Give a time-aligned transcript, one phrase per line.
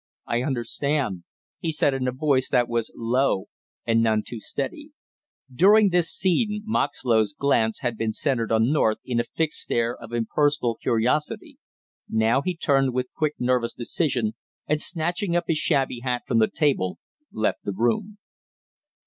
[0.25, 1.25] "I understand,"
[1.59, 3.45] he said in a voice that was low
[3.85, 4.93] and none too steady.
[5.53, 10.11] During this scene Moxlow's glance had been centered on North in a fixed stare of
[10.11, 11.59] impersonal curiosity,
[12.09, 14.33] now he turned with quick nervous decision
[14.65, 16.97] and snatching up his shabby hat from the table,
[17.31, 18.17] left the room.